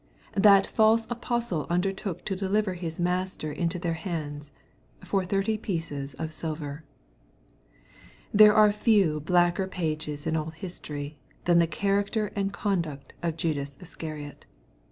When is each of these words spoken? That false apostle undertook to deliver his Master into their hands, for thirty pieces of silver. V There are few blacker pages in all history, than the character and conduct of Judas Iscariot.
That 0.33 0.65
false 0.65 1.05
apostle 1.11 1.67
undertook 1.69 2.25
to 2.25 2.35
deliver 2.35 2.73
his 2.73 2.97
Master 2.97 3.51
into 3.51 3.77
their 3.77 3.93
hands, 3.93 4.51
for 5.03 5.23
thirty 5.23 5.59
pieces 5.59 6.15
of 6.15 6.33
silver. 6.33 6.83
V 6.83 7.71
There 8.33 8.55
are 8.55 8.71
few 8.71 9.19
blacker 9.19 9.67
pages 9.67 10.25
in 10.25 10.35
all 10.35 10.49
history, 10.49 11.19
than 11.45 11.59
the 11.59 11.67
character 11.67 12.31
and 12.35 12.51
conduct 12.51 13.13
of 13.21 13.37
Judas 13.37 13.77
Iscariot. 13.79 14.47